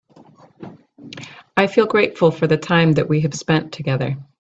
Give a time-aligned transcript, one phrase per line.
[1.55, 4.17] I feel grateful for the time that we have spend together.